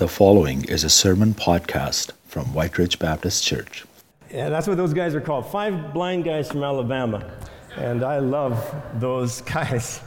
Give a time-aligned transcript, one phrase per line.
[0.00, 3.84] The following is a sermon podcast from White Ridge Baptist Church.
[4.30, 5.52] Yeah, that's what those guys are called.
[5.52, 7.30] Five blind guys from Alabama.
[7.76, 10.00] And I love those guys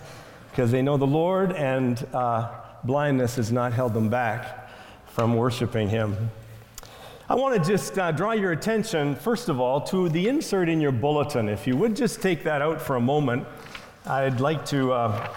[0.49, 2.49] because they know the Lord, and uh,
[2.83, 4.67] blindness has not held them back
[5.05, 6.31] from worshiping Him.
[7.29, 10.81] I want to just uh, draw your attention, first of all, to the insert in
[10.81, 11.47] your bulletin.
[11.47, 13.45] If you would just take that out for a moment,
[14.07, 15.29] I'd like to uh,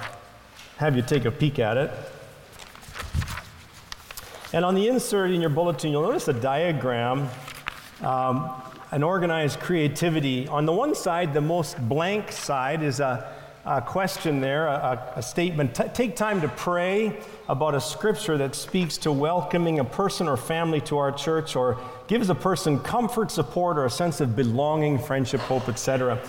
[0.79, 1.91] have you take a peek at it.
[4.53, 7.29] And on the insert in your bulletin, you'll notice a diagram,
[8.00, 8.50] um,
[8.93, 10.46] an organized creativity.
[10.46, 13.32] On the one side, the most blank side, is a,
[13.64, 15.75] a question there, a, a statement.
[15.75, 17.18] T- take time to pray
[17.49, 21.81] about a scripture that speaks to welcoming a person or family to our church or
[22.07, 26.21] gives a person comfort, support, or a sense of belonging, friendship, hope, etc.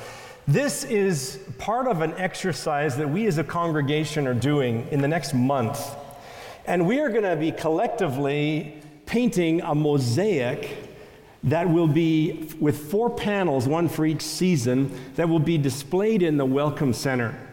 [0.47, 5.07] This is part of an exercise that we as a congregation are doing in the
[5.07, 5.95] next month.
[6.67, 10.77] And we are going to be collectively painting a mosaic
[11.45, 16.35] that will be with four panels, one for each season, that will be displayed in
[16.35, 17.46] the Welcome Center.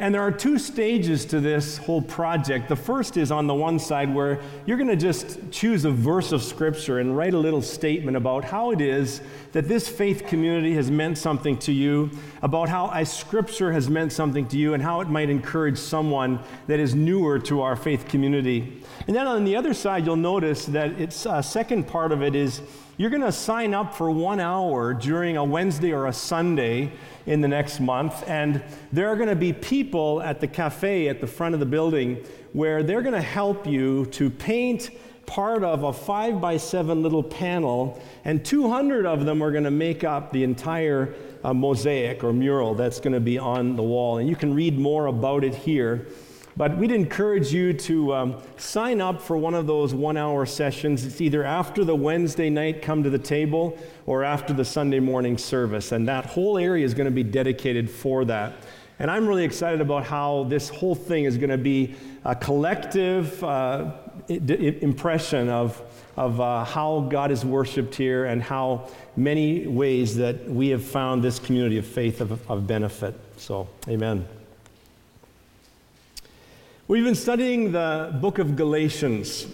[0.00, 2.70] And there are two stages to this whole project.
[2.70, 6.32] The first is on the one side where you're going to just choose a verse
[6.32, 9.20] of Scripture and write a little statement about how it is
[9.52, 14.10] that this faith community has meant something to you, about how a Scripture has meant
[14.10, 18.08] something to you, and how it might encourage someone that is newer to our faith
[18.08, 18.82] community.
[19.06, 22.34] And then on the other side, you'll notice that its uh, second part of it
[22.34, 22.62] is
[23.00, 26.92] you're going to sign up for one hour during a Wednesday or a Sunday
[27.24, 28.28] in the next month.
[28.28, 28.62] And
[28.92, 32.22] there are going to be people at the cafe at the front of the building
[32.52, 34.90] where they're going to help you to paint
[35.24, 39.70] part of a five by seven little panel, and 200 of them are going to
[39.70, 44.18] make up the entire uh, mosaic or mural that's going to be on the wall.
[44.18, 46.06] And you can read more about it here.
[46.60, 51.06] But we'd encourage you to um, sign up for one of those one hour sessions.
[51.06, 55.38] It's either after the Wednesday night come to the table or after the Sunday morning
[55.38, 55.90] service.
[55.90, 58.52] And that whole area is going to be dedicated for that.
[58.98, 61.94] And I'm really excited about how this whole thing is going to be
[62.26, 63.92] a collective uh,
[64.28, 65.80] impression of,
[66.18, 71.24] of uh, how God is worshiped here and how many ways that we have found
[71.24, 73.18] this community of faith of, of benefit.
[73.38, 74.28] So, amen.
[76.90, 79.46] We've been studying the book of Galatians,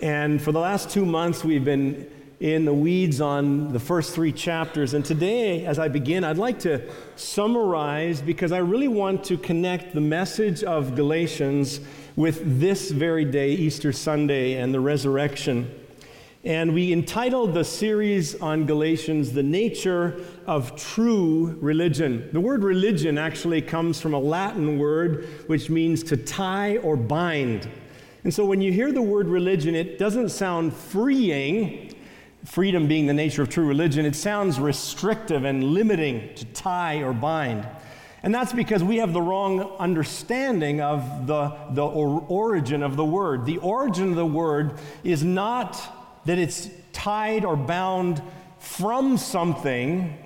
[0.00, 2.10] and for the last two months, we've been
[2.40, 4.94] in the weeds on the first three chapters.
[4.94, 6.80] And today, as I begin, I'd like to
[7.16, 11.80] summarize because I really want to connect the message of Galatians
[12.16, 15.70] with this very day, Easter Sunday, and the resurrection.
[16.44, 22.28] And we entitled the series on Galatians, The Nature of True Religion.
[22.34, 27.66] The word religion actually comes from a Latin word which means to tie or bind.
[28.24, 31.94] And so when you hear the word religion, it doesn't sound freeing,
[32.44, 37.14] freedom being the nature of true religion, it sounds restrictive and limiting to tie or
[37.14, 37.66] bind.
[38.22, 43.04] And that's because we have the wrong understanding of the, the or origin of the
[43.04, 43.46] word.
[43.46, 48.22] The origin of the word is not that it's tied or bound
[48.58, 50.16] from something,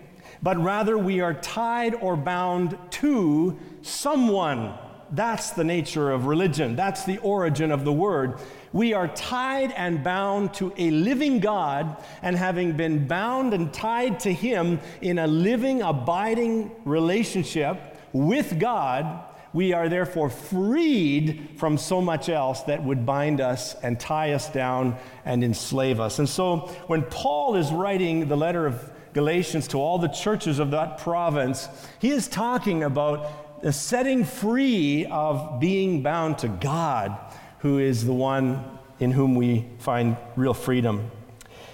[0.43, 4.75] but rather we are tied or bound to someone.
[5.11, 6.77] That's the nature of religion.
[6.77, 8.39] That's the origin of the word.
[8.73, 14.21] We are tied and bound to a living God, and having been bound and tied
[14.21, 22.01] to Him in a living, abiding relationship with God, we are therefore freed from so
[22.01, 26.19] much else that would bind us and tie us down and enslave us.
[26.19, 30.71] And so when Paul is writing the letter of Galatians to all the churches of
[30.73, 37.19] that province, he is talking about the setting free of being bound to God,
[37.61, 41.11] who is the one in whom we find real freedom.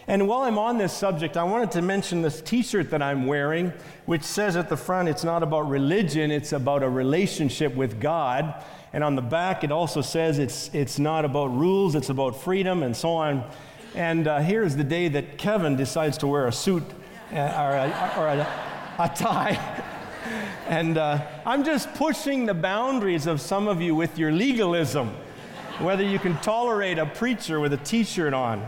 [0.07, 3.27] And while I'm on this subject, I wanted to mention this t shirt that I'm
[3.27, 3.73] wearing,
[4.05, 8.63] which says at the front, it's not about religion, it's about a relationship with God.
[8.93, 12.83] And on the back, it also says it's, it's not about rules, it's about freedom,
[12.83, 13.45] and so on.
[13.95, 16.83] And uh, here's the day that Kevin decides to wear a suit
[17.33, 18.47] uh, or, a, or a,
[18.99, 19.83] a tie.
[20.69, 25.15] and uh, I'm just pushing the boundaries of some of you with your legalism,
[25.79, 28.67] whether you can tolerate a preacher with a t shirt on.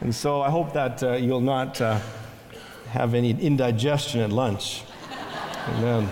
[0.00, 2.00] And so I hope that uh, you'll not uh,
[2.90, 4.82] have any indigestion at lunch.
[5.68, 6.08] Amen.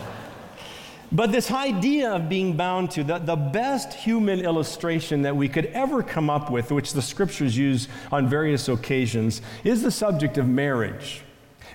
[1.13, 5.67] But this idea of being bound to, the, the best human illustration that we could
[5.67, 10.49] ever come up with, which the scriptures use on various occasions, is the subject of
[10.49, 11.23] marriage.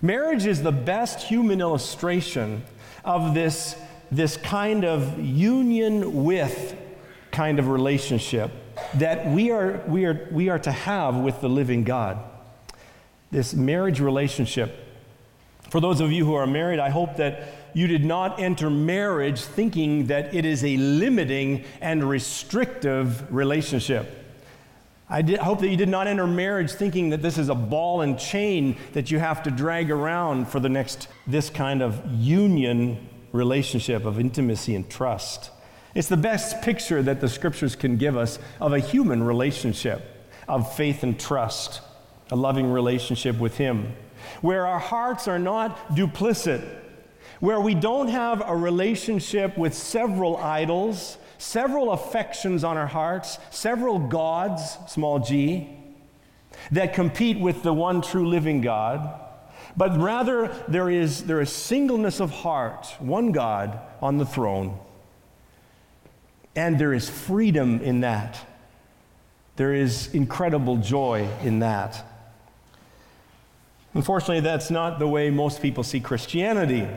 [0.01, 2.63] Marriage is the best human illustration
[3.05, 3.77] of this,
[4.11, 6.75] this kind of union with
[7.31, 8.51] kind of relationship.
[8.95, 12.17] That we are, we, are, we are to have with the living God.
[13.31, 14.75] This marriage relationship.
[15.69, 19.41] For those of you who are married, I hope that you did not enter marriage
[19.41, 24.17] thinking that it is a limiting and restrictive relationship.
[25.09, 28.01] I did, hope that you did not enter marriage thinking that this is a ball
[28.01, 33.09] and chain that you have to drag around for the next, this kind of union
[33.33, 35.51] relationship of intimacy and trust.
[35.93, 40.01] It's the best picture that the scriptures can give us of a human relationship
[40.47, 41.81] of faith and trust,
[42.31, 43.93] a loving relationship with Him,
[44.41, 46.61] where our hearts are not duplicit,
[47.41, 53.99] where we don't have a relationship with several idols, several affections on our hearts, several
[53.99, 55.69] gods, small g,
[56.71, 59.19] that compete with the one true living God.
[59.75, 64.79] But rather, there is, there is singleness of heart, one God on the throne
[66.55, 68.39] and there is freedom in that.
[69.55, 72.05] There is incredible joy in that.
[73.93, 76.87] Unfortunately, that's not the way most people see Christianity.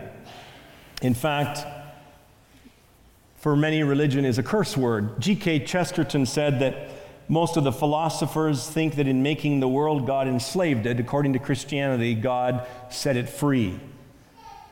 [1.03, 1.67] In fact,
[3.37, 5.21] for many, religion is a curse word.
[5.21, 5.67] G.K.
[5.67, 6.91] Chesterton said that
[7.29, 11.01] most of the philosophers think that in making the world, God enslaved it.
[11.01, 13.79] According to Christianity, God set it free.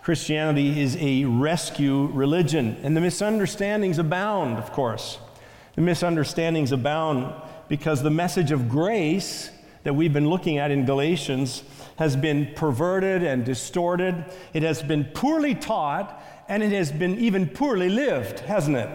[0.03, 5.19] Christianity is a rescue religion, and the misunderstandings abound, of course.
[5.77, 7.33] The misunderstandings abound
[7.69, 9.51] because the message of grace
[9.85, 11.63] that we've been looking at in Galatians
[11.97, 14.25] has been perverted and distorted.
[14.53, 18.91] It has been poorly taught, and it has been even poorly lived, hasn't it?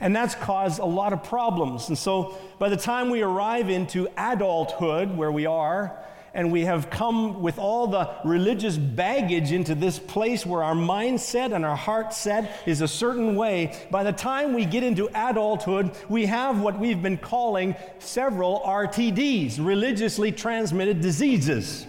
[0.00, 1.88] And that's caused a lot of problems.
[1.88, 5.98] And so by the time we arrive into adulthood, where we are,
[6.36, 11.54] and we have come with all the religious baggage into this place where our mindset
[11.54, 13.74] and our heart set is a certain way.
[13.90, 19.64] By the time we get into adulthood, we have what we've been calling several RTDs,
[19.64, 21.86] religiously transmitted diseases.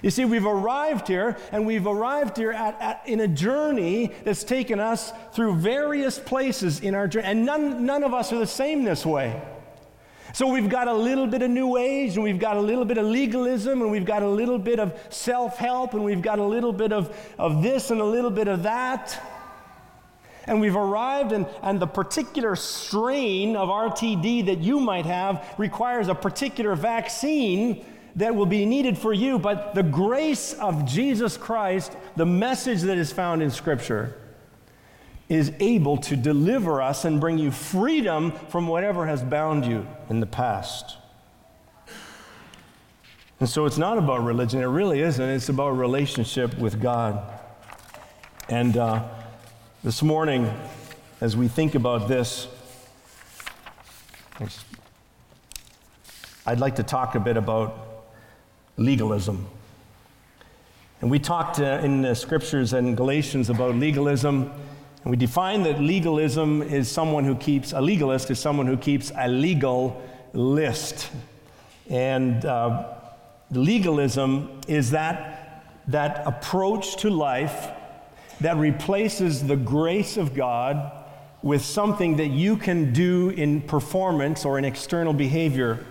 [0.00, 4.44] You see, we've arrived here, and we've arrived here at, at, in a journey that's
[4.44, 8.46] taken us through various places in our journey, and none, none of us are the
[8.46, 9.42] same this way.
[10.38, 12.96] So we've got a little bit of New Age, and we've got a little bit
[12.96, 16.44] of legalism, and we've got a little bit of self help, and we've got a
[16.44, 19.20] little bit of, of this and a little bit of that.
[20.44, 26.06] And we've arrived, and, and the particular strain of RTD that you might have requires
[26.06, 29.40] a particular vaccine that will be needed for you.
[29.40, 34.14] But the grace of Jesus Christ, the message that is found in Scripture,
[35.28, 40.20] is able to deliver us and bring you freedom from whatever has bound you in
[40.20, 40.96] the past.
[43.40, 45.28] And so it's not about religion, it really isn't.
[45.28, 47.22] It's about relationship with God.
[48.48, 49.04] And uh,
[49.84, 50.50] this morning,
[51.20, 52.48] as we think about this,
[56.46, 58.06] I'd like to talk a bit about
[58.76, 59.46] legalism.
[61.00, 64.50] And we talked uh, in the scriptures and Galatians about legalism
[65.04, 69.28] we define that legalism is someone who keeps, a legalist is someone who keeps a
[69.28, 70.02] legal
[70.32, 71.10] list.
[71.88, 72.94] And uh,
[73.50, 77.68] legalism is that, that approach to life
[78.40, 80.92] that replaces the grace of God
[81.42, 85.84] with something that you can do in performance or in external behavior.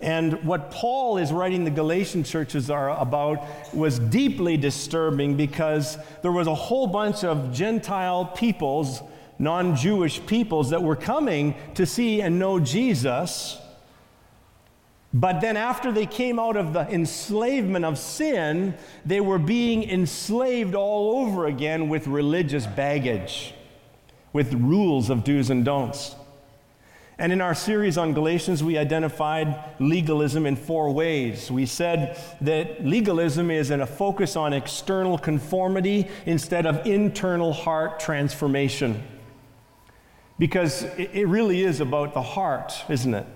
[0.00, 6.32] And what Paul is writing the Galatian churches are about was deeply disturbing because there
[6.32, 9.02] was a whole bunch of Gentile peoples,
[9.38, 13.58] non Jewish peoples, that were coming to see and know Jesus.
[15.12, 20.74] But then, after they came out of the enslavement of sin, they were being enslaved
[20.74, 23.52] all over again with religious baggage,
[24.32, 26.14] with rules of do's and don'ts.
[27.20, 31.50] And in our series on Galatians, we identified legalism in four ways.
[31.50, 38.00] We said that legalism is in a focus on external conformity instead of internal heart
[38.00, 39.02] transformation.
[40.38, 43.26] Because it really is about the heart, isn't it?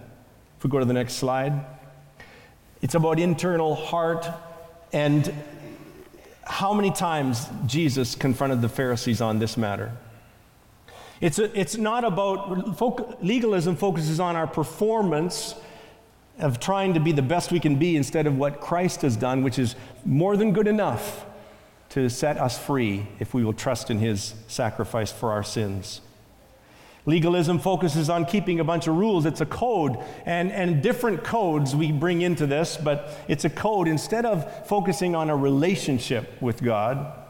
[0.56, 1.66] If we go to the next slide,
[2.80, 4.26] it's about internal heart
[4.94, 5.30] and
[6.42, 9.92] how many times Jesus confronted the Pharisees on this matter.
[11.25, 15.54] It's, a, it's not about, legalism focuses on our performance
[16.38, 19.43] of trying to be the best we can be instead of what Christ has done,
[19.43, 21.25] which is more than good enough
[21.88, 26.02] to set us free if we will trust in his sacrifice for our sins.
[27.07, 29.25] Legalism focuses on keeping a bunch of rules.
[29.25, 33.88] It's a code, and, and different codes we bring into this, but it's a code
[33.88, 37.24] instead of focusing on a relationship with God.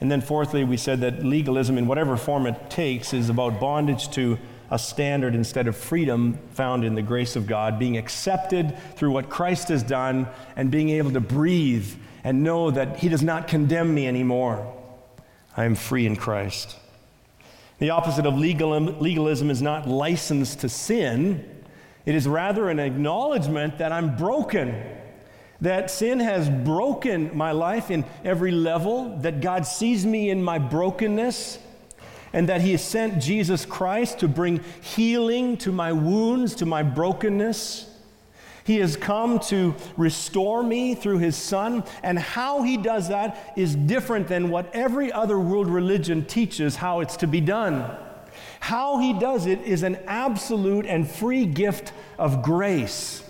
[0.00, 4.10] And then, fourthly, we said that legalism, in whatever form it takes, is about bondage
[4.12, 4.38] to
[4.70, 9.28] a standard instead of freedom found in the grace of God, being accepted through what
[9.28, 13.94] Christ has done, and being able to breathe and know that He does not condemn
[13.94, 14.74] me anymore.
[15.56, 16.76] I am free in Christ.
[17.78, 21.44] The opposite of legalism is not license to sin,
[22.06, 24.82] it is rather an acknowledgement that I'm broken,
[25.60, 30.58] that sin has broken my life in every level, that God sees me in my
[30.58, 31.58] brokenness,
[32.32, 36.82] and that He has sent Jesus Christ to bring healing to my wounds, to my
[36.82, 37.86] brokenness.
[38.62, 43.74] He has come to restore me through His Son, and how He does that is
[43.74, 47.90] different than what every other world religion teaches how it's to be done.
[48.60, 53.24] How He does it is an absolute and free gift of grace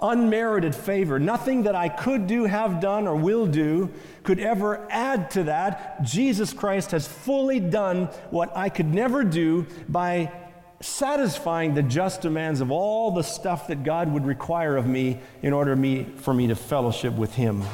[0.00, 1.18] unmerited favor.
[1.18, 3.90] Nothing that I could do, have done, or will do
[4.22, 6.02] could ever add to that.
[6.02, 10.32] Jesus Christ has fully done what I could never do by
[10.80, 15.52] satisfying the just demands of all the stuff that God would require of me in
[15.52, 17.64] order me, for me to fellowship with Him.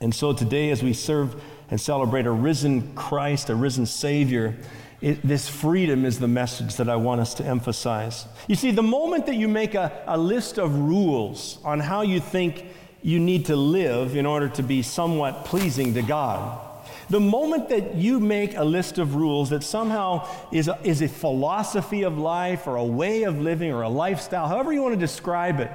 [0.00, 4.56] And so today, as we serve and celebrate a risen Christ, a risen Savior,
[5.00, 8.26] it, this freedom is the message that I want us to emphasize.
[8.48, 12.20] You see, the moment that you make a, a list of rules on how you
[12.20, 12.66] think
[13.02, 16.66] you need to live in order to be somewhat pleasing to God,
[17.08, 21.08] the moment that you make a list of rules that somehow is a, is a
[21.08, 25.00] philosophy of life or a way of living or a lifestyle, however you want to
[25.00, 25.70] describe it,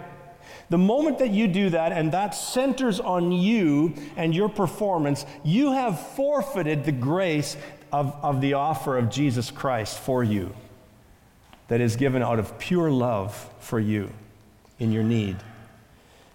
[0.70, 5.72] the moment that you do that and that centers on you and your performance, you
[5.74, 7.56] have forfeited the grace
[7.96, 10.54] of, of the offer of Jesus Christ for you
[11.70, 14.12] that is given out of pure love for you
[14.80, 15.38] in your need.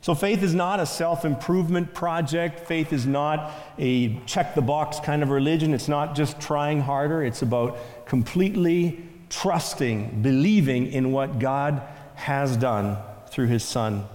[0.00, 2.61] So, faith is not a self improvement project.
[2.61, 5.75] Faith is not a check the box kind of religion.
[5.75, 7.23] It's not just trying harder.
[7.23, 7.76] It's about
[8.07, 11.83] completely trusting, believing in what God
[12.14, 12.97] has done
[13.29, 14.07] through His Son.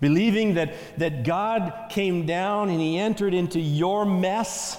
[0.00, 4.78] Believing that, that God came down and He entered into your mess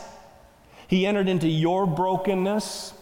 [0.87, 2.93] he entered into your brokenness.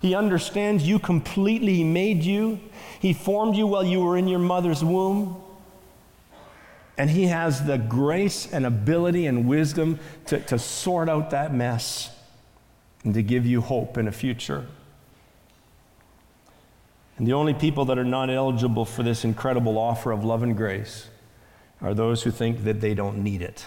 [0.00, 1.74] He understands you completely.
[1.74, 2.60] He made you.
[3.00, 5.42] He formed you while you were in your mother's womb.
[6.96, 12.10] And He has the grace and ability and wisdom to, to sort out that mess
[13.04, 14.66] and to give you hope in a future.
[17.16, 20.56] And the only people that are not eligible for this incredible offer of love and
[20.56, 21.08] grace
[21.80, 23.66] are those who think that they don't need it.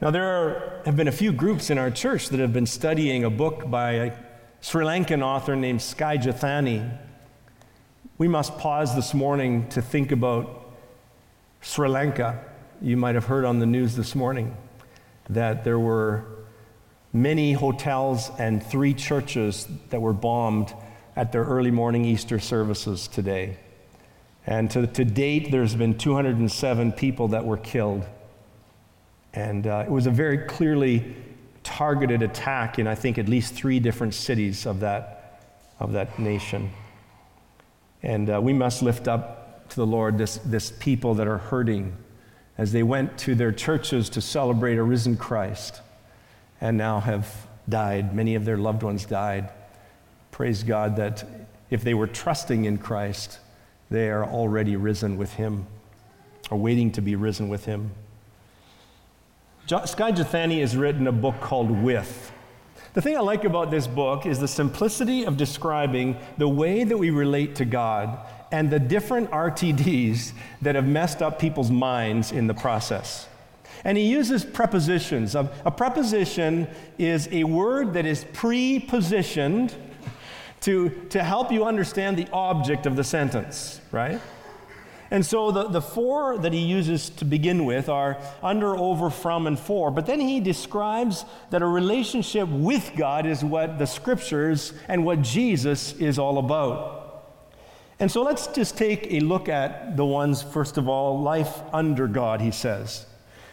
[0.00, 3.24] Now, there are, have been a few groups in our church that have been studying
[3.24, 4.12] a book by a
[4.60, 6.96] Sri Lankan author named Skye Jethani.
[8.16, 10.70] We must pause this morning to think about
[11.62, 12.44] Sri Lanka.
[12.80, 14.56] You might have heard on the news this morning
[15.30, 16.26] that there were
[17.12, 20.72] many hotels and three churches that were bombed
[21.16, 23.56] at their early morning Easter services today.
[24.46, 28.06] And to, to date, there's been 207 people that were killed.
[29.34, 31.14] And uh, it was a very clearly
[31.62, 35.42] targeted attack in, I think, at least three different cities of that,
[35.78, 36.70] of that nation.
[38.02, 41.96] And uh, we must lift up to the Lord this, this people that are hurting
[42.56, 45.80] as they went to their churches to celebrate a risen Christ
[46.60, 48.14] and now have died.
[48.14, 49.50] Many of their loved ones died.
[50.30, 51.24] Praise God that
[51.70, 53.38] if they were trusting in Christ,
[53.90, 55.66] they are already risen with Him
[56.50, 57.90] or waiting to be risen with Him.
[59.68, 62.32] Skye Jethani has written a book called With.
[62.94, 66.96] The thing I like about this book is the simplicity of describing the way that
[66.96, 68.18] we relate to God
[68.50, 70.32] and the different RTDs
[70.62, 73.28] that have messed up people's minds in the process.
[73.84, 75.34] And he uses prepositions.
[75.34, 79.74] A, a preposition is a word that is prepositioned
[80.62, 84.18] to, to help you understand the object of the sentence, right?
[85.10, 89.46] And so the, the four that he uses to begin with are under, over, from,
[89.46, 89.90] and for.
[89.90, 95.22] But then he describes that a relationship with God is what the scriptures and what
[95.22, 96.98] Jesus is all about.
[98.00, 102.06] And so let's just take a look at the ones, first of all, life under
[102.06, 103.06] God, he says.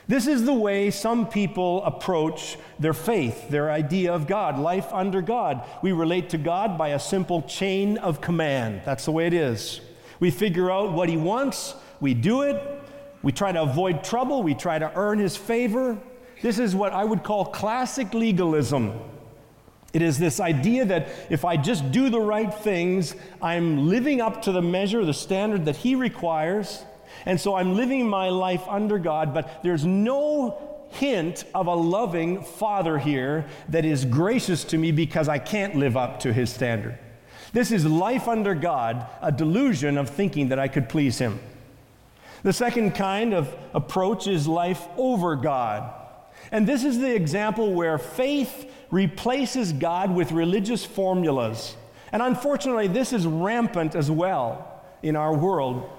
[0.08, 5.22] This is the way some people approach their faith, their idea of God, life under
[5.22, 5.68] God.
[5.82, 8.82] We relate to God by a simple chain of command.
[8.86, 9.82] That's the way it is.
[10.20, 12.62] We figure out what he wants, we do it,
[13.22, 15.98] we try to avoid trouble, we try to earn his favor.
[16.42, 19.00] This is what I would call classic legalism.
[19.94, 24.42] It is this idea that if I just do the right things, I'm living up
[24.42, 26.84] to the measure, the standard that He requires.
[27.26, 32.44] And so I'm living my life under God, but there's no hint of a loving
[32.44, 36.98] father here that is gracious to me because I can't live up to his standard.
[37.56, 41.40] This is life under God, a delusion of thinking that I could please him.
[42.44, 45.90] The second kind of approach is life over God.
[46.52, 51.78] And this is the example where faith replaces God with religious formulas.
[52.12, 55.90] And unfortunately, this is rampant as well in our world.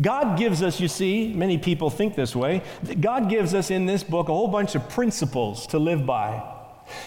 [0.00, 2.62] God gives us, you see, many people think this way,
[2.98, 6.50] God gives us in this book a whole bunch of principles to live by.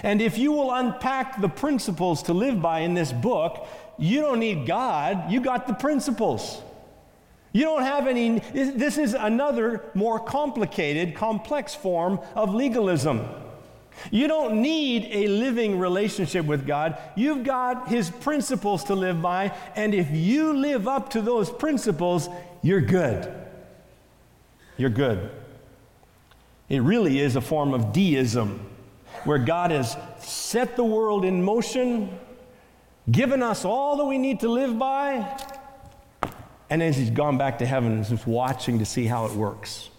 [0.03, 4.39] And if you will unpack the principles to live by in this book, you don't
[4.39, 6.61] need God, you got the principles.
[7.53, 13.27] You don't have any, this is another more complicated, complex form of legalism.
[14.11, 16.97] You don't need a living relationship with God.
[17.15, 22.29] You've got His principles to live by, and if you live up to those principles,
[22.61, 23.33] you're good.
[24.77, 25.31] You're good.
[26.69, 28.59] It really is a form of deism
[29.23, 32.17] where God has set the world in motion,
[33.09, 35.39] given us all that we need to live by,
[36.69, 39.89] and as He's gone back to heaven is just watching to see how it works.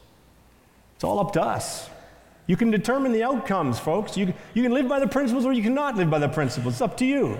[0.95, 1.89] It's all up to us.
[2.47, 4.17] You can determine the outcomes, folks.
[4.17, 6.75] You, you can live by the principles or you cannot live by the principles.
[6.75, 7.39] It's up to you.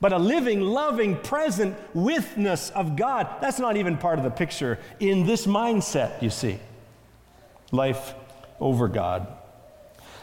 [0.00, 4.78] But a living, loving, present witness of God, that's not even part of the picture
[5.00, 6.60] in this mindset, you see.
[7.72, 8.14] Life
[8.60, 9.26] over God.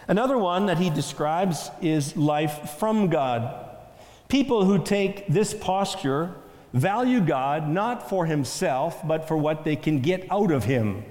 [0.07, 3.64] Another one that he describes is life from God.
[4.27, 6.33] People who take this posture
[6.73, 11.03] value God not for himself, but for what they can get out of him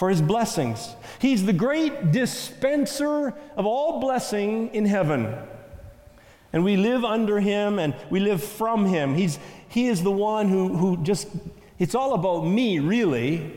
[0.00, 0.96] for his blessings.
[1.18, 5.36] He's the great dispenser of all blessing in heaven.
[6.54, 9.14] And we live under him and we live from him.
[9.14, 9.38] He's,
[9.68, 11.28] he is the one who, who just,
[11.78, 13.52] it's all about me, really.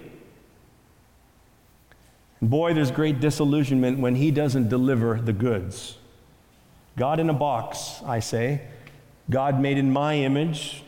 [2.42, 5.98] boy, there's great disillusionment when he doesn't deliver the goods.
[6.98, 8.62] God in a box, I say.
[9.30, 10.84] God made in my image.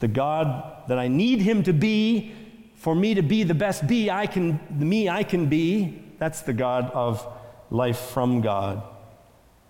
[0.00, 2.34] The God that I need him to be
[2.76, 6.52] for me to be the best be I can, me I can be, that's the
[6.52, 7.26] God of
[7.70, 8.82] life from God.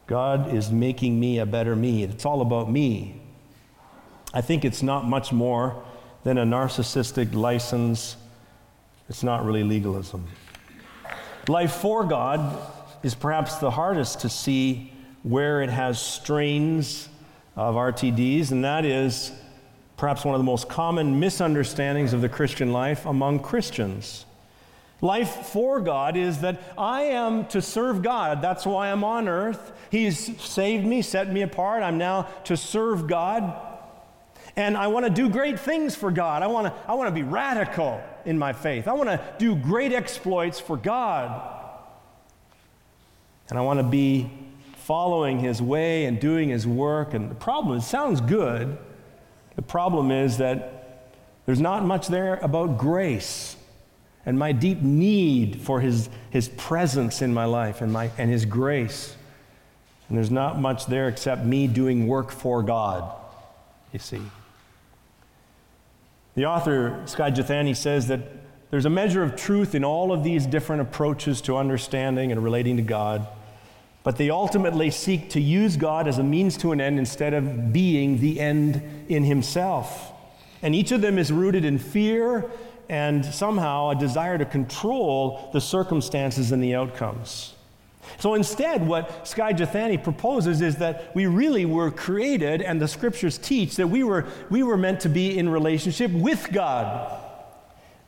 [0.06, 2.02] God is making me a better me.
[2.02, 3.22] It's all about me.
[4.32, 5.82] I think it's not much more
[6.24, 8.16] than a narcissistic license.
[9.08, 10.26] It's not really legalism.
[11.46, 12.58] Life for God
[13.02, 14.92] is perhaps the hardest to see
[15.24, 17.08] where it has strains
[17.56, 19.32] of RTDs, and that is
[19.96, 24.26] perhaps one of the most common misunderstandings of the Christian life among Christians.
[25.00, 28.42] Life for God is that I am to serve God.
[28.42, 29.72] That's why I'm on earth.
[29.90, 31.82] He's saved me, set me apart.
[31.82, 33.54] I'm now to serve God.
[34.56, 36.42] And I want to do great things for God.
[36.42, 38.88] I want to, I want to be radical in my faith.
[38.88, 41.50] I want to do great exploits for God.
[43.48, 44.30] And I want to be
[44.85, 47.14] following His way and doing His work.
[47.14, 48.77] And the problem, it sounds good,
[49.57, 51.11] the problem is that
[51.47, 53.57] there's not much there about grace
[54.27, 58.44] and my deep need for his, his presence in my life and, my, and his
[58.44, 59.14] grace.
[60.09, 63.11] And there's not much there except me doing work for God,
[63.92, 64.23] you see.
[66.35, 68.20] The author, Skye Jethani, says that
[68.70, 72.77] there's a measure of truth in all of these different approaches to understanding and relating
[72.79, 73.27] to God,
[74.04, 77.72] but they ultimately seek to use God as a means to an end instead of
[77.72, 80.12] being the end in himself.
[80.62, 82.48] And each of them is rooted in fear
[82.88, 87.54] and somehow a desire to control the circumstances and the outcomes.
[88.18, 93.38] So instead, what Skye Jethani proposes is that we really were created, and the scriptures
[93.38, 97.10] teach that we were, we were meant to be in relationship with God,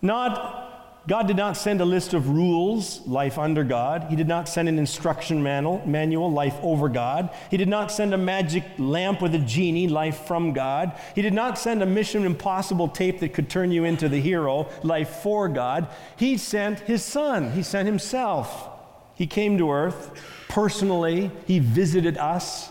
[0.02, 0.65] not
[1.08, 4.06] God did not send a list of rules, life under God.
[4.10, 7.30] He did not send an instruction manual, life over God.
[7.48, 10.98] He did not send a magic lamp with a genie, life from God.
[11.14, 14.68] He did not send a Mission Impossible tape that could turn you into the hero,
[14.82, 15.86] life for God.
[16.16, 18.68] He sent His Son, He sent Himself.
[19.14, 20.10] He came to earth
[20.48, 22.68] personally, He visited us.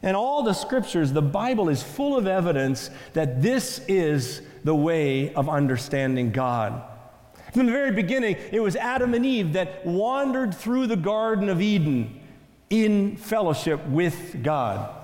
[0.00, 5.34] And all the scriptures, the Bible is full of evidence that this is the way
[5.34, 6.84] of understanding God.
[7.56, 11.62] From the very beginning, it was Adam and Eve that wandered through the Garden of
[11.62, 12.20] Eden
[12.68, 14.94] in fellowship with God.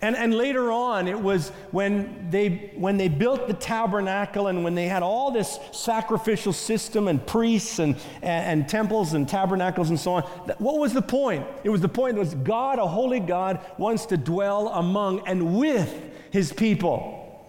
[0.00, 4.74] And, and later on, it was when they, when they built the tabernacle and when
[4.74, 10.00] they had all this sacrificial system and priests and, and, and temples and tabernacles and
[10.00, 10.22] so on.
[10.58, 11.46] What was the point?
[11.62, 16.10] It was the point that God, a holy God, wants to dwell among and with
[16.32, 17.46] his people,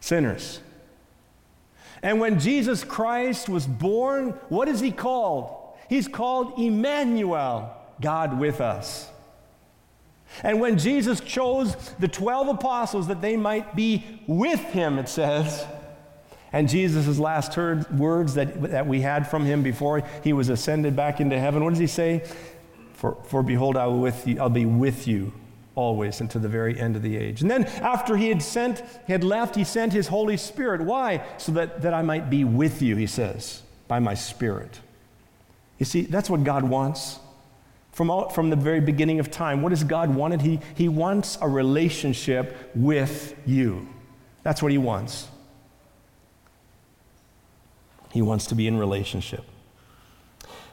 [0.00, 0.60] sinners.
[2.02, 5.76] And when Jesus Christ was born, what is he called?
[5.88, 9.08] He's called Emmanuel, God with us.
[10.42, 15.66] And when Jesus chose the 12 apostles that they might be with him, it says,
[16.52, 20.96] and Jesus' last heard words that, that we had from him before he was ascended
[20.96, 22.24] back into heaven, what does he say?
[22.94, 25.32] For, for behold, I will with you, I'll be with you
[25.80, 27.40] always until the very end of the age.
[27.40, 30.82] And then after he had sent, he had left, he sent his Holy Spirit.
[30.82, 31.24] Why?
[31.38, 34.80] So that, that I might be with you, he says, by my Spirit.
[35.78, 37.18] You see, that's what God wants.
[37.92, 40.42] From, all, from the very beginning of time, what has God wanted?
[40.42, 43.88] He, he wants a relationship with you.
[44.42, 45.28] That's what he wants.
[48.12, 49.44] He wants to be in relationship.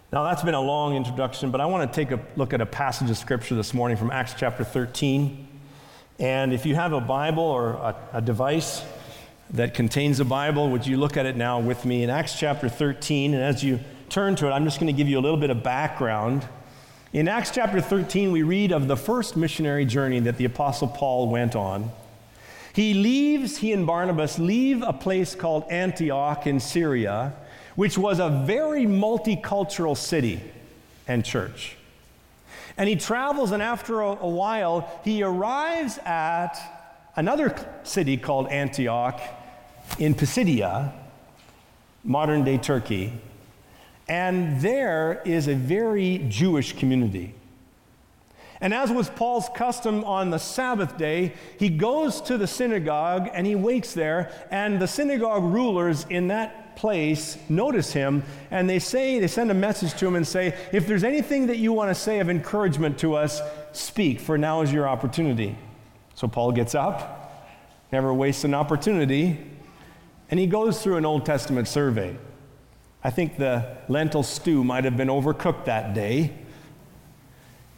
[0.10, 2.65] Now, that's been a long introduction, but I want to take a look at a
[2.65, 5.46] passage of Scripture this morning from Acts chapter 13.
[6.17, 8.86] And if you have a Bible or a, a device
[9.50, 12.70] that contains a Bible, would you look at it now with me in Acts chapter
[12.70, 13.34] 13?
[13.34, 15.50] And as you turn to it, I'm just going to give you a little bit
[15.50, 16.48] of background.
[17.12, 21.28] In Acts chapter 13, we read of the first missionary journey that the Apostle Paul
[21.28, 21.91] went on.
[22.72, 27.34] He leaves, he and Barnabas leave a place called Antioch in Syria
[27.78, 30.42] which was a very multicultural city
[31.08, 31.78] and church.
[32.76, 36.58] And he travels, and after a, a while, he arrives at
[37.16, 39.22] another city called Antioch
[40.00, 40.92] in Pisidia,
[42.04, 43.13] modern day Turkey.
[44.08, 47.36] And there is a very Jewish community.
[48.60, 53.46] And as was Paul's custom on the Sabbath day, he goes to the synagogue and
[53.46, 59.20] he waits there, and the synagogue rulers in that place notice him and they say,
[59.20, 61.96] they send a message to him and say, if there's anything that you want to
[61.96, 63.42] say of encouragement to us,
[63.74, 65.58] speak, for now is your opportunity.
[66.13, 67.50] So Paul gets up,
[67.92, 69.40] never wastes an opportunity,
[70.30, 72.16] and he goes through an Old Testament survey.
[73.04, 76.34] I think the lentil stew might have been overcooked that day.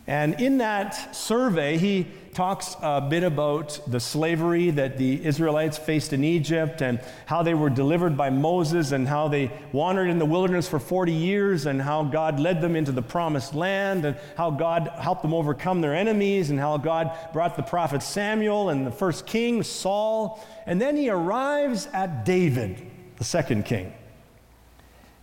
[0.08, 6.14] And in that survey, he talks a bit about the slavery that the Israelites faced
[6.14, 10.26] in Egypt and how they were delivered by Moses and how they wandered in the
[10.26, 14.52] wilderness for 40 years and how God led them into the promised land and how
[14.52, 18.92] God helped them overcome their enemies and how God brought the prophet Samuel and the
[18.92, 20.46] first king, Saul.
[20.66, 22.82] And then he arrives at David,
[23.18, 23.94] the second king.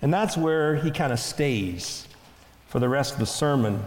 [0.02, 2.06] And that's where he kind of stays
[2.68, 3.82] for the rest of the sermon.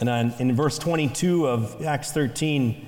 [0.00, 2.86] And in verse 22 of Acts 13,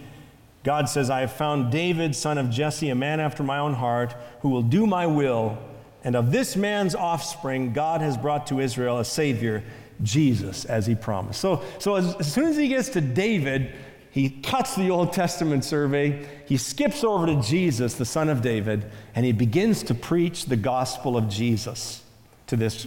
[0.63, 4.15] God says, I have found David, son of Jesse, a man after my own heart,
[4.41, 5.59] who will do my will.
[6.05, 9.65] And of this man's offspring, God has brought to Israel a Savior,
[10.03, 11.41] Jesus, as he promised.
[11.41, 13.73] So, so as, as soon as he gets to David,
[14.11, 18.91] he cuts the Old Testament survey, he skips over to Jesus, the son of David,
[19.15, 22.03] and he begins to preach the gospel of Jesus
[22.47, 22.87] to this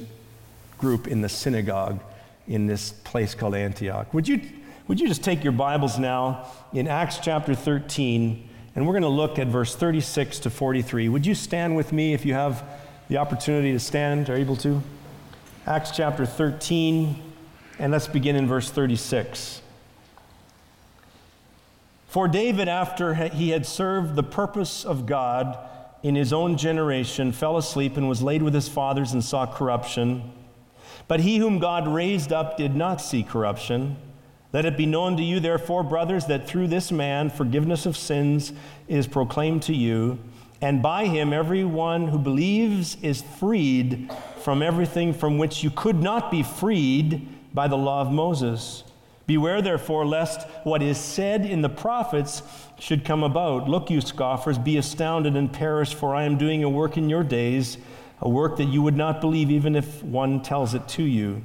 [0.78, 2.00] group in the synagogue
[2.48, 4.14] in this place called Antioch.
[4.14, 4.42] Would you,
[4.88, 9.10] would you just take your Bibles now in Acts chapter 13, and we're going to
[9.10, 11.10] look at verse 36 to 43.
[11.10, 12.64] Would you stand with me if you have
[13.10, 14.82] the opportunity to stand, are able to?
[15.66, 17.22] Acts chapter 13,
[17.80, 19.62] and let's begin in verse 36.
[22.08, 25.58] For David, after he had served the purpose of God
[26.04, 30.32] in his own generation, fell asleep and was laid with his fathers and saw corruption.
[31.14, 33.98] But he whom God raised up did not see corruption.
[34.52, 38.52] Let it be known to you, therefore, brothers, that through this man forgiveness of sins
[38.88, 40.18] is proclaimed to you,
[40.60, 46.32] and by him everyone who believes is freed from everything from which you could not
[46.32, 48.84] be freed by the law of Moses.
[49.28, 52.42] Beware, therefore, lest what is said in the prophets
[52.80, 53.70] should come about.
[53.70, 57.24] Look, you scoffers, be astounded and perish, for I am doing a work in your
[57.24, 57.78] days
[58.24, 61.44] a work that you would not believe even if one tells it to you.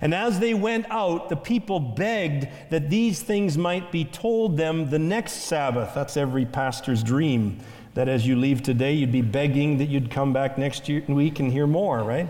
[0.00, 4.88] And as they went out, the people begged that these things might be told them
[4.88, 5.92] the next Sabbath.
[5.94, 7.58] That's every pastor's dream.
[7.92, 11.40] That as you leave today, you'd be begging that you'd come back next year, week
[11.40, 12.28] and hear more, right?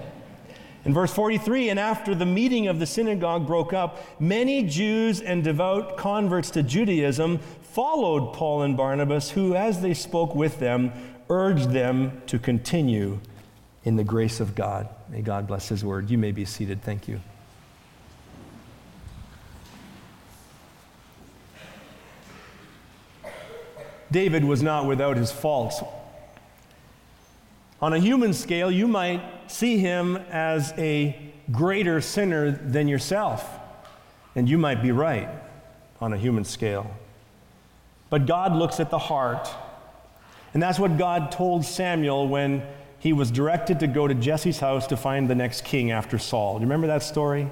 [0.85, 5.45] In verse 43, and after the meeting of the synagogue broke up, many Jews and
[5.45, 10.91] devout converts to Judaism followed Paul and Barnabas, who, as they spoke with them,
[11.29, 13.21] urged them to continue
[13.89, 14.87] in the grace of God.
[15.09, 16.11] May God bless His word.
[16.11, 16.83] You may be seated.
[16.83, 17.21] Thank you.
[24.11, 25.83] David was not without his faults.
[27.81, 33.47] On a human scale, you might see him as a greater sinner than yourself.
[34.35, 35.31] And you might be right
[35.99, 36.95] on a human scale.
[38.11, 39.49] But God looks at the heart.
[40.53, 42.63] And that's what God told Samuel when
[42.99, 46.55] he was directed to go to Jesse's house to find the next king after Saul.
[46.55, 47.49] Do you remember that story?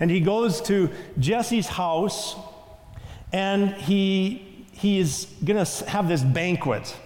[0.00, 2.36] And he goes to Jesse's house
[3.32, 6.96] and he, he is going to have this banquet.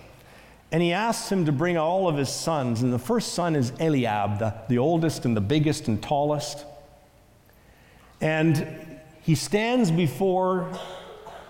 [0.72, 2.82] And he asks him to bring all of his sons.
[2.82, 6.64] And the first son is Eliab, the, the oldest and the biggest and tallest.
[8.20, 10.72] And he stands before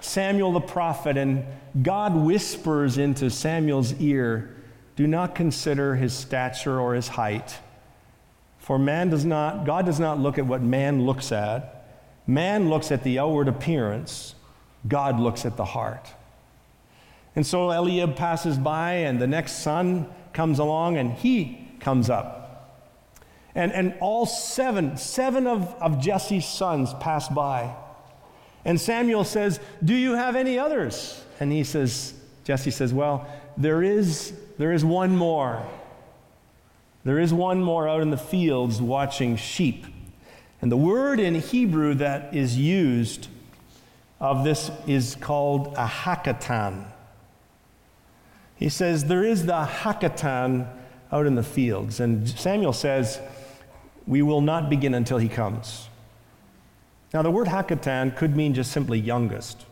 [0.01, 1.45] Samuel the prophet, and
[1.83, 4.57] God whispers into Samuel's ear,
[5.01, 7.57] Do not consider his stature or his height.
[8.59, 12.03] For man does not, God does not look at what man looks at.
[12.27, 14.35] Man looks at the outward appearance,
[14.87, 16.07] God looks at the heart.
[17.35, 22.85] And so Eliab passes by, and the next son comes along, and he comes up.
[23.55, 27.75] And, and all seven, seven of, of Jesse's sons pass by.
[28.67, 31.25] And Samuel says, Do you have any others?
[31.41, 32.13] And he says,
[32.45, 33.27] Jesse says, Well,
[33.61, 35.63] there is, there is one more.
[37.05, 39.87] There is one more out in the fields watching sheep.
[40.63, 43.29] And the word in Hebrew that is used
[44.21, 46.85] of this is called a hakatan.
[48.57, 50.69] He says, There is the hakatan
[51.11, 52.01] out in the fields.
[52.01, 53.21] And Samuel says,
[54.07, 55.89] We will not begin until he comes.
[57.15, 59.65] Now, the word hakatan could mean just simply youngest.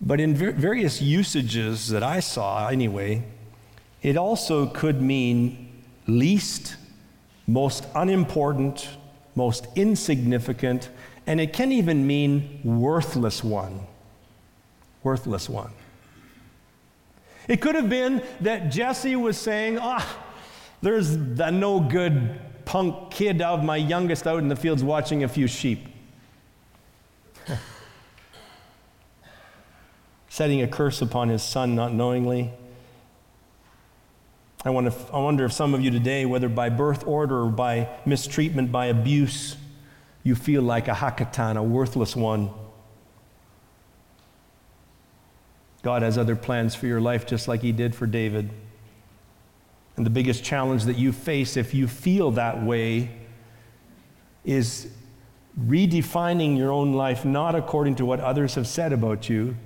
[0.00, 3.24] But in various usages that I saw, anyway,
[4.02, 6.76] it also could mean least,
[7.46, 8.88] most unimportant,
[9.34, 10.88] most insignificant,
[11.26, 13.80] and it can even mean worthless one.
[15.02, 15.72] Worthless one.
[17.48, 20.18] It could have been that Jesse was saying, ah,
[20.80, 25.28] there's the no good punk kid of my youngest out in the fields watching a
[25.28, 25.88] few sheep.
[30.28, 32.52] Setting a curse upon his son not knowingly.
[34.64, 37.50] I, wonder if, I wonder if some of you today, whether by birth order or
[37.50, 39.56] by mistreatment, by abuse,
[40.24, 42.50] you feel like a hakatan, a worthless one.
[45.82, 48.50] God has other plans for your life, just like He did for David.
[49.96, 53.10] And the biggest challenge that you face if you feel that way
[54.44, 54.88] is
[55.58, 59.56] redefining your own life not according to what others have said about you,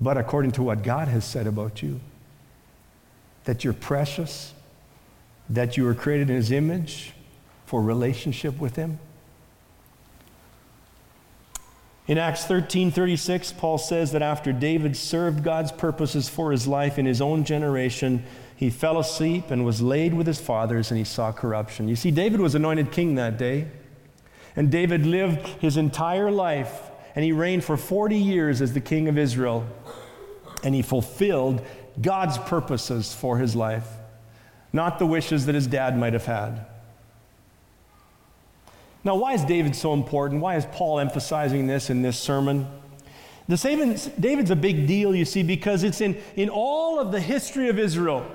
[0.00, 2.00] but according to what God has said about you.
[3.44, 4.52] That you're precious,
[5.48, 7.12] that you were created in His image
[7.64, 8.98] for relationship with Him.
[12.06, 16.98] In Acts 13 36, Paul says that after David served God's purposes for his life
[16.98, 21.04] in his own generation, he fell asleep and was laid with his fathers, and he
[21.04, 21.88] saw corruption.
[21.88, 23.66] You see, David was anointed king that day.
[24.56, 26.85] And David lived his entire life,
[27.16, 29.66] and he reigned for 40 years as the king of Israel.
[30.62, 31.62] And he fulfilled
[32.00, 33.88] God's purposes for his life,
[34.72, 36.66] not the wishes that his dad might have had.
[39.02, 40.42] Now, why is David so important?
[40.42, 42.66] Why is Paul emphasizing this in this sermon?
[43.48, 47.68] The David's a big deal, you see, because it's in, in all of the history
[47.68, 48.26] of Israel.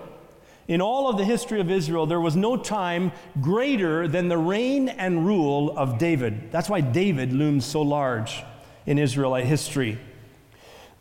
[0.67, 4.87] In all of the history of Israel, there was no time greater than the reign
[4.87, 6.49] and rule of David.
[6.51, 8.43] That's why David looms so large
[8.85, 9.99] in Israelite history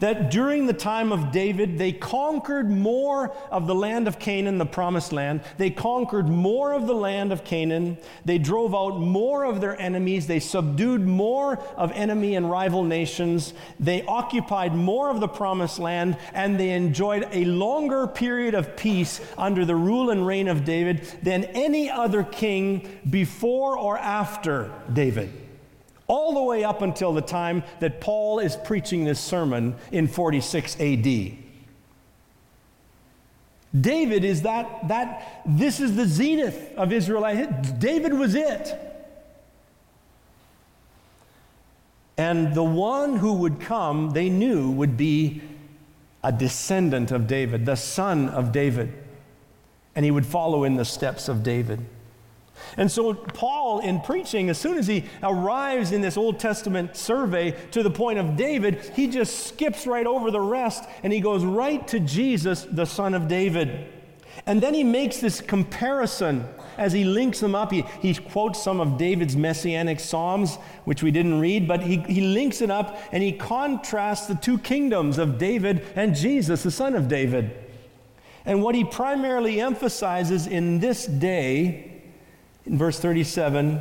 [0.01, 4.67] that during the time of David, they conquered more of the land of Canaan, the
[4.67, 5.43] promised land.
[5.59, 7.99] They conquered more of the land of Canaan.
[8.25, 10.27] They drove out more of their enemies.
[10.27, 13.53] They subdued more of enemy and rival nations.
[13.79, 19.21] They occupied more of the promised land, and they enjoyed a longer period of peace
[19.37, 25.50] under the rule and reign of David than any other king before or after David
[26.11, 30.75] all the way up until the time that Paul is preaching this sermon in 46
[30.81, 31.07] AD.
[33.81, 37.79] David is that, that this is the zenith of Israelite.
[37.79, 38.77] David was it.
[42.19, 45.41] And the one who would come, they knew, would be
[46.25, 48.93] a descendant of David, the son of David.
[49.95, 51.87] And he would follow in the steps of David.
[52.77, 57.53] And so, Paul, in preaching, as soon as he arrives in this Old Testament survey
[57.73, 61.45] to the point of David, he just skips right over the rest and he goes
[61.45, 63.89] right to Jesus, the son of David.
[64.47, 66.47] And then he makes this comparison
[66.79, 67.71] as he links them up.
[67.73, 72.21] He, he quotes some of David's messianic psalms, which we didn't read, but he, he
[72.23, 76.95] links it up and he contrasts the two kingdoms of David and Jesus, the son
[76.95, 77.51] of David.
[78.45, 81.90] And what he primarily emphasizes in this day
[82.67, 83.81] in verse 37,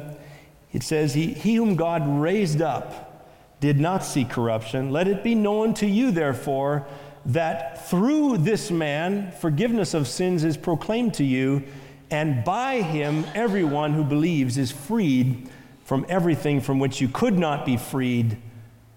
[0.72, 3.28] it says, he, he whom God raised up
[3.60, 4.92] did not see corruption.
[4.92, 6.88] Let it be known to you, therefore,
[7.26, 11.64] that through this man forgiveness of sins is proclaimed to you,
[12.10, 15.50] and by him everyone who believes is freed
[15.84, 18.38] from everything from which you could not be freed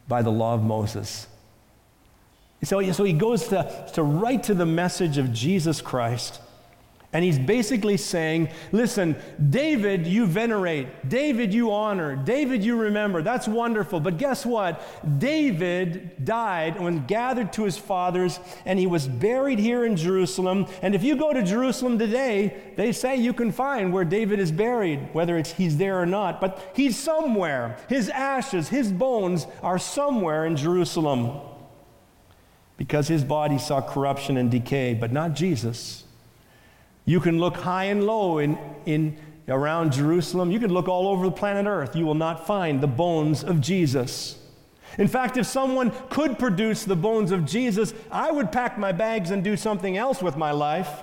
[0.08, 1.26] by the law of Moses.
[2.62, 6.40] So, so he goes to, to right to the message of Jesus Christ
[7.14, 9.16] and he's basically saying, listen,
[9.50, 13.20] David you venerate, David you honor, David you remember.
[13.20, 14.00] That's wonderful.
[14.00, 14.82] But guess what?
[15.18, 20.66] David died when gathered to his fathers, and he was buried here in Jerusalem.
[20.80, 24.50] And if you go to Jerusalem today, they say you can find where David is
[24.50, 26.40] buried, whether it's he's there or not.
[26.40, 27.76] But he's somewhere.
[27.90, 31.40] His ashes, his bones are somewhere in Jerusalem.
[32.78, 36.04] Because his body saw corruption and decay, but not Jesus.
[37.04, 39.16] You can look high and low in, in
[39.48, 40.50] around Jerusalem.
[40.50, 41.96] You can look all over the planet Earth.
[41.96, 44.38] You will not find the bones of Jesus.
[44.98, 49.30] In fact, if someone could produce the bones of Jesus, I would pack my bags
[49.30, 51.02] and do something else with my life.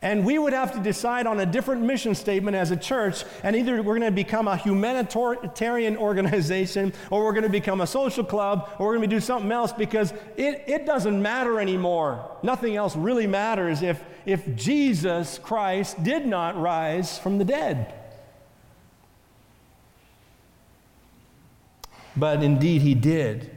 [0.00, 3.56] And we would have to decide on a different mission statement as a church, and
[3.56, 8.22] either we're going to become a humanitarian organization, or we're going to become a social
[8.22, 12.30] club, or we're going to do something else because it, it doesn't matter anymore.
[12.44, 17.92] Nothing else really matters if, if Jesus Christ did not rise from the dead.
[22.16, 23.50] But indeed, he did.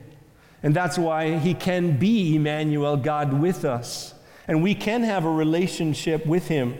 [0.63, 4.15] And that's why he can be Emmanuel, God with us
[4.47, 6.75] and we can have a relationship with Him.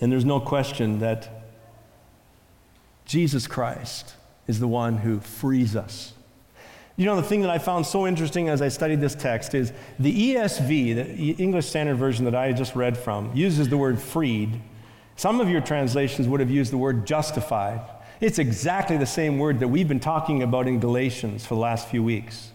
[0.00, 1.28] And there's no question that
[3.04, 4.14] Jesus Christ
[4.46, 6.14] is the one who frees us.
[6.96, 9.72] You know, the thing that I found so interesting as I studied this text is
[9.98, 14.60] the ESV, the English Standard Version that I just read from, uses the word freed.
[15.16, 17.80] Some of your translations would have used the word justified.
[18.20, 21.88] It's exactly the same word that we've been talking about in Galatians for the last
[21.88, 22.52] few weeks.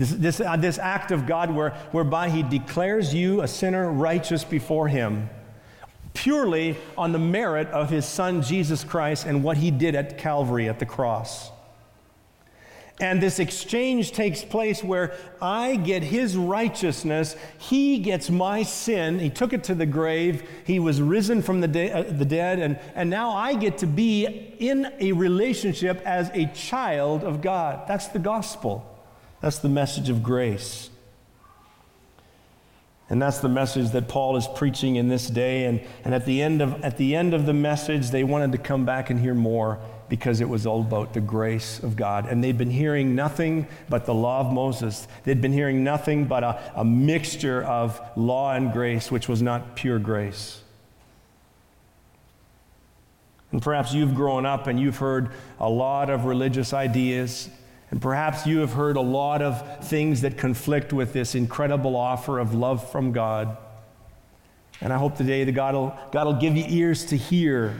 [0.00, 4.44] This, this, uh, this act of God where, whereby He declares you a sinner righteous
[4.44, 5.28] before Him
[6.14, 10.70] purely on the merit of His Son Jesus Christ and what He did at Calvary
[10.70, 11.50] at the cross.
[12.98, 19.18] And this exchange takes place where I get his righteousness, he gets my sin.
[19.18, 22.58] He took it to the grave, he was risen from the, de- uh, the dead,
[22.58, 24.26] and, and now I get to be
[24.58, 27.88] in a relationship as a child of God.
[27.88, 28.89] That's the gospel.
[29.40, 30.90] That's the message of grace.
[33.10, 35.64] And that's the message that Paul is preaching in this day.
[35.64, 38.58] And, and at, the end of, at the end of the message, they wanted to
[38.58, 42.26] come back and hear more because it was all about the grace of God.
[42.28, 45.08] And they'd been hearing nothing but the law of Moses.
[45.24, 49.74] They'd been hearing nothing but a, a mixture of law and grace, which was not
[49.74, 50.62] pure grace.
[53.50, 57.48] And perhaps you've grown up and you've heard a lot of religious ideas
[57.90, 62.38] and perhaps you have heard a lot of things that conflict with this incredible offer
[62.38, 63.56] of love from God.
[64.80, 67.76] And I hope today that God will, God will give you ears to hear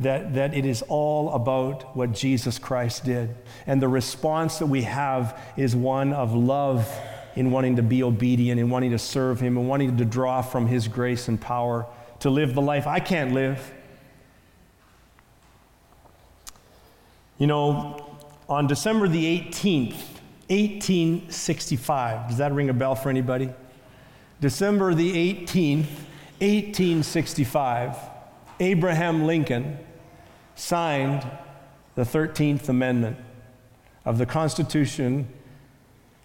[0.00, 3.34] that, that it is all about what Jesus Christ did.
[3.66, 6.88] And the response that we have is one of love
[7.34, 10.66] in wanting to be obedient, in wanting to serve Him, and wanting to draw from
[10.66, 11.86] His grace and power
[12.20, 13.72] to live the life I can't live.
[17.38, 18.07] You know,
[18.48, 19.96] on December the 18th,
[20.48, 22.28] 1865.
[22.28, 23.50] Does that ring a bell for anybody?
[24.40, 25.88] December the 18th,
[26.40, 27.96] 1865,
[28.60, 29.78] Abraham Lincoln
[30.54, 31.26] signed
[31.94, 33.16] the 13th Amendment
[34.04, 35.28] of the Constitution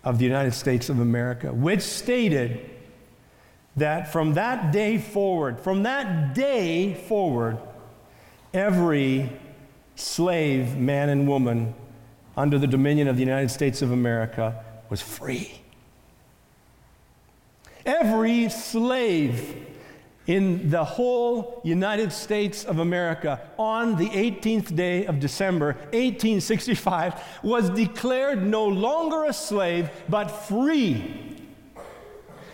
[0.03, 2.69] of the United States of America, which stated
[3.75, 7.57] that from that day forward, from that day forward,
[8.53, 9.29] every
[9.95, 11.73] slave, man and woman,
[12.35, 15.59] under the dominion of the United States of America was free.
[17.85, 19.67] Every slave
[20.25, 27.69] in the whole United States of America on the 18th day of December 1865 was
[27.71, 31.35] declared no longer a slave but free.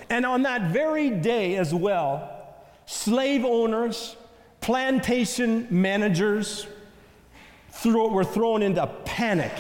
[0.10, 2.48] And on that very day as well,
[2.88, 4.16] slave owners,
[4.62, 6.66] plantation managers,
[7.82, 9.54] throw, were thrown into panic.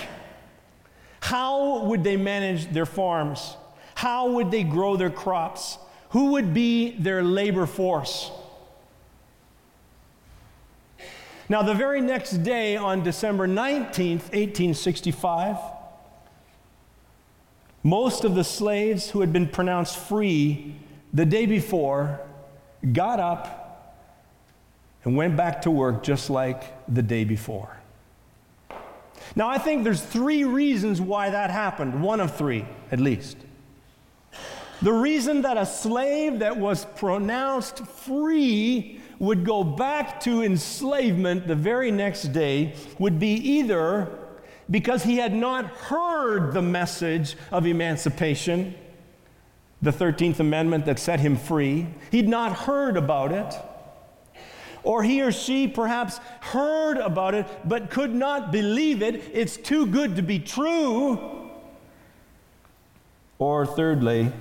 [1.21, 3.55] How would they manage their farms?
[3.95, 5.77] How would they grow their crops?
[6.11, 8.31] Who would be their labor force?
[11.49, 15.57] Now, the very next day, on December 19th, 1865,
[17.81, 20.75] most of the slaves who had been pronounced free
[21.11, 22.19] the day before
[22.93, 23.95] got up
[25.03, 27.78] and went back to work just like the day before.
[29.35, 33.37] Now, I think there's three reasons why that happened, one of three at least.
[34.81, 41.55] The reason that a slave that was pronounced free would go back to enslavement the
[41.55, 44.09] very next day would be either
[44.71, 48.73] because he had not heard the message of emancipation,
[49.81, 53.53] the 13th Amendment that set him free, he'd not heard about it.
[54.83, 59.23] Or he or she perhaps heard about it but could not believe it.
[59.33, 61.49] It's too good to be true.
[63.37, 64.31] Or thirdly,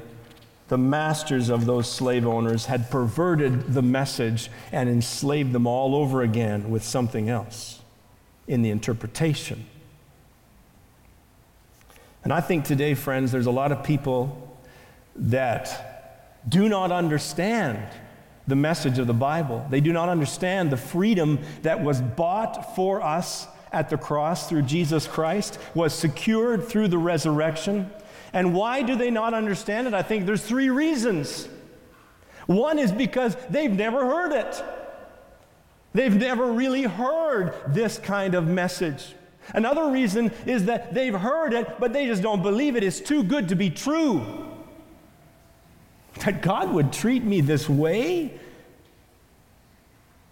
[0.69, 6.23] the masters of those slave owners had perverted the message and enslaved them all over
[6.23, 7.81] again with something else
[8.47, 9.67] in the interpretation.
[12.25, 14.59] And I think today, friends, there's a lot of people
[15.17, 17.79] that do not understand
[18.49, 19.65] the message of the Bible.
[19.71, 24.63] They do not understand the freedom that was bought for us at the cross through
[24.63, 27.91] Jesus Christ, was secured through the resurrection
[28.33, 29.95] and why do they not understand it?
[29.95, 31.49] I think there's three reasons.
[32.47, 34.65] One is because they've never heard it.
[35.95, 39.15] They've never really heard this kind of message.
[39.55, 42.85] Another reason is that they've heard it, but they just don't believe it.
[42.85, 44.48] It's too good to be true.
[46.21, 48.39] That God would treat me this way?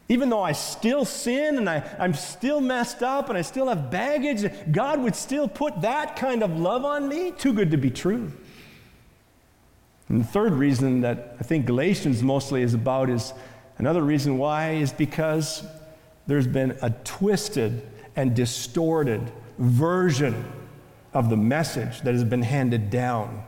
[0.09, 3.91] Even though I still sin and I, I'm still messed up and I still have
[3.91, 7.32] baggage, God would still put that kind of love on me?
[7.32, 8.32] Too good to be true.
[10.09, 13.32] And the third reason that I think Galatians mostly is about is
[13.78, 15.64] another reason why is because
[16.28, 17.82] there's been a twisted
[18.14, 20.45] and distorted version
[21.12, 23.43] of the message that has been handed down.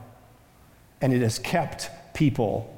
[1.01, 2.69] And it has kept people,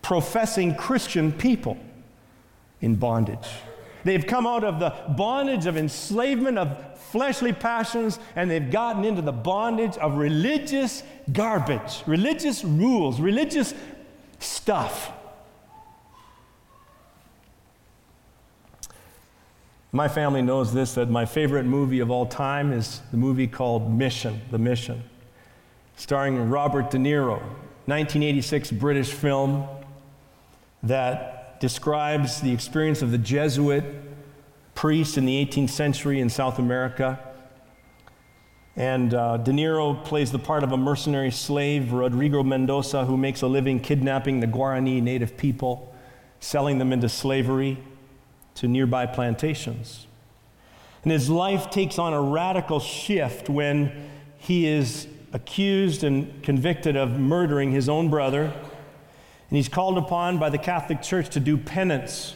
[0.00, 1.76] professing Christian people,
[2.80, 3.48] in bondage.
[4.04, 9.22] They've come out of the bondage of enslavement of fleshly passions and they've gotten into
[9.22, 11.02] the bondage of religious
[11.32, 13.74] garbage, religious rules, religious
[14.38, 15.10] stuff.
[19.90, 23.92] My family knows this that my favorite movie of all time is the movie called
[23.92, 25.02] Mission, The Mission,
[25.96, 27.42] starring Robert De Niro,
[27.86, 29.66] 1986 British film
[30.82, 33.84] that describes the experience of the Jesuit
[34.74, 37.18] priest in the 18th century in South America.
[38.76, 43.42] And uh, De Niro plays the part of a mercenary slave, Rodrigo Mendoza, who makes
[43.42, 45.94] a living kidnapping the Guarani native people,
[46.40, 47.78] selling them into slavery
[48.54, 50.06] to nearby plantations.
[51.02, 54.08] And his life takes on a radical shift when
[54.38, 58.52] he is accused and convicted of murdering his own brother
[59.52, 62.34] and he's called upon by the Catholic Church to do penance.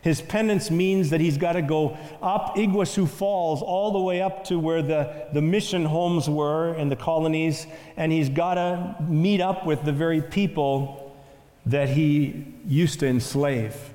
[0.00, 4.44] His penance means that he's got to go up Iguazu Falls all the way up
[4.44, 7.66] to where the, the mission homes were in the colonies,
[7.98, 11.14] and he's got to meet up with the very people
[11.66, 13.92] that he used to enslave.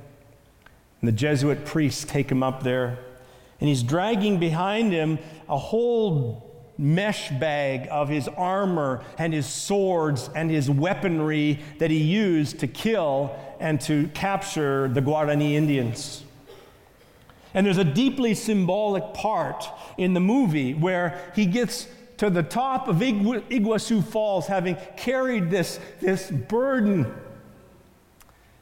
[1.02, 3.00] And the Jesuit priests take him up there,
[3.60, 5.18] and he's dragging behind him
[5.50, 6.49] a whole
[6.80, 12.68] mesh bag of his armor and his swords and his weaponry that he used to
[12.68, 16.24] kill and to capture the Guarani Indians.
[17.54, 19.68] And there's a deeply symbolic part
[19.98, 25.80] in the movie where he gets to the top of Iguazu Falls having carried this,
[26.00, 27.14] this burden.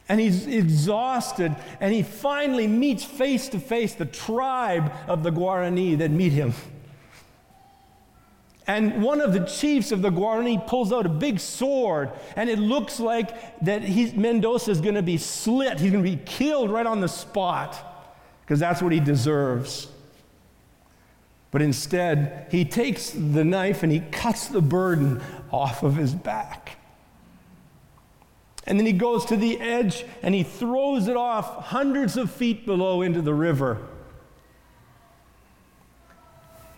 [0.10, 5.98] And he's exhausted, and he finally meets face to face the tribe of the Guarani
[5.98, 6.54] that meet him.
[8.68, 12.60] And one of the chiefs of the Guarani pulls out a big sword, and it
[12.60, 15.80] looks like that he's, Mendoza is going to be slit.
[15.80, 17.78] He's going to be killed right on the spot
[18.42, 19.88] because that's what he deserves.
[21.50, 26.78] But instead, he takes the knife and he cuts the burden off of his back.
[28.66, 32.66] And then he goes to the edge and he throws it off hundreds of feet
[32.66, 33.78] below into the river.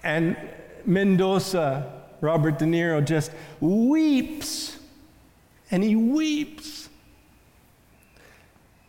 [0.03, 0.37] And
[0.85, 4.77] Mendoza, Robert De Niro, just weeps
[5.71, 6.89] and he weeps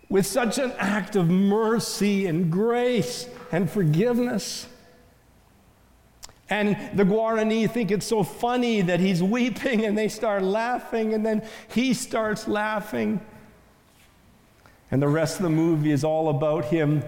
[0.08, 4.66] with such an act of mercy and grace and forgiveness.
[6.48, 11.24] And the Guarani think it's so funny that he's weeping and they start laughing, and
[11.24, 13.20] then he starts laughing.
[14.90, 17.02] And the rest of the movie is all about him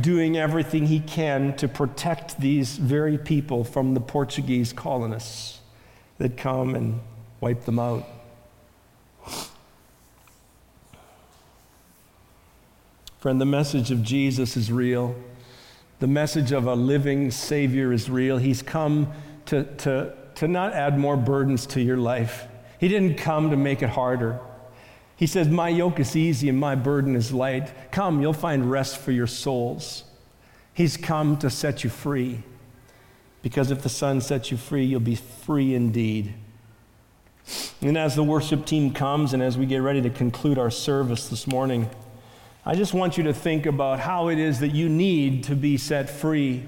[0.00, 5.60] doing everything he can to protect these very people from the Portuguese colonists
[6.18, 7.00] that come and
[7.40, 8.06] wipe them out.
[13.18, 15.14] Friend, the message of Jesus is real.
[15.98, 18.38] The message of a living Savior is real.
[18.38, 19.12] He's come
[19.46, 22.46] to, to, to not add more burdens to your life,
[22.78, 24.38] He didn't come to make it harder.
[25.16, 27.72] He says, My yoke is easy and my burden is light.
[27.90, 30.04] Come, you'll find rest for your souls.
[30.74, 32.42] He's come to set you free.
[33.42, 36.34] Because if the Son sets you free, you'll be free indeed.
[37.80, 41.28] And as the worship team comes and as we get ready to conclude our service
[41.28, 41.88] this morning,
[42.64, 45.76] I just want you to think about how it is that you need to be
[45.76, 46.64] set free.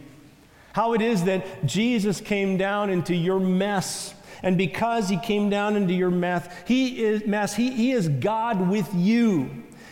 [0.73, 4.15] How it is that Jesus came down into your mess.
[4.43, 8.69] And because he came down into your mess, he is, mess, he, he is God
[8.69, 9.51] with you.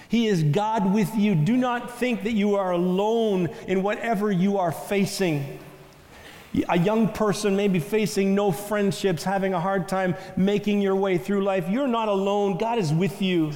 [0.09, 1.35] He is God with you.
[1.35, 5.59] Do not think that you are alone in whatever you are facing.
[6.69, 11.19] A young person may be facing no friendships, having a hard time making your way
[11.19, 11.69] through life.
[11.69, 12.57] You're not alone.
[12.57, 13.53] God is with you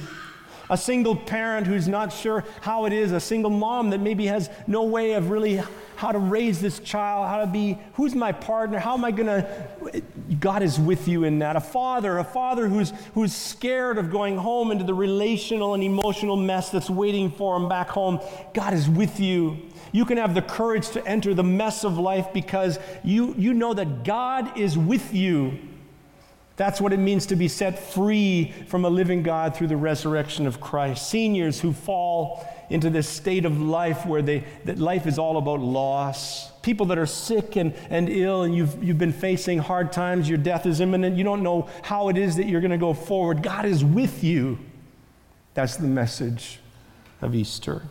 [0.71, 4.49] a single parent who's not sure how it is, a single mom that maybe has
[4.67, 5.61] no way of really
[5.97, 9.27] how to raise this child, how to be, who's my partner, how am I going
[9.27, 10.01] to,
[10.39, 11.57] God is with you in that.
[11.57, 16.37] A father, a father who's, who's scared of going home into the relational and emotional
[16.37, 18.21] mess that's waiting for him back home,
[18.53, 19.57] God is with you.
[19.91, 23.73] You can have the courage to enter the mess of life because you, you know
[23.73, 25.59] that God is with you.
[26.57, 30.45] That's what it means to be set free from a living God through the resurrection
[30.45, 31.09] of Christ.
[31.09, 35.59] Seniors who fall into this state of life where they, that life is all about
[35.59, 36.51] loss.
[36.61, 40.37] People that are sick and, and ill and you've, you've been facing hard times, your
[40.37, 43.41] death is imminent, you don't know how it is that you're going to go forward.
[43.41, 44.59] God is with you.
[45.53, 46.59] That's the message
[47.21, 47.83] of Easter.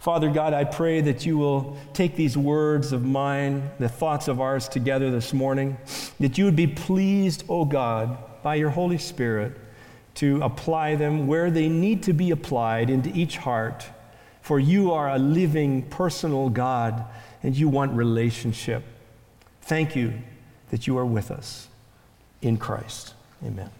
[0.00, 4.40] Father God, I pray that you will take these words of mine, the thoughts of
[4.40, 5.76] ours together this morning,
[6.18, 9.52] that you would be pleased, O oh God, by your Holy Spirit
[10.14, 13.84] to apply them where they need to be applied into each heart.
[14.40, 17.04] For you are a living, personal God,
[17.42, 18.82] and you want relationship.
[19.62, 20.14] Thank you
[20.70, 21.68] that you are with us
[22.40, 23.14] in Christ.
[23.44, 23.70] Amen.